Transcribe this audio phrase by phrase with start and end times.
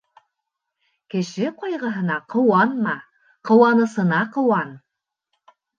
[1.15, 2.99] Кеше ҡайғыһына ҡыуанма,
[3.53, 4.79] ҡыуанысына ҡыуан.